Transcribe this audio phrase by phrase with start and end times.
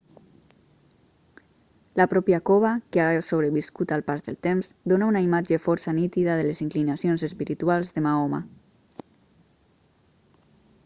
[1.99, 6.33] la pròpia cova que ha sobreviscut al pas del temps dona una imatge força nítida
[6.39, 8.41] de les inclinacions espirituals de mahoma